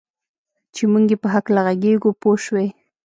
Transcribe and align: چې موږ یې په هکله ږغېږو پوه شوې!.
چې 0.73 0.83
موږ 0.91 1.05
یې 1.11 1.17
په 1.23 1.27
هکله 1.35 1.61
ږغېږو 1.81 2.11
پوه 2.21 2.37
شوې!. 2.45 2.65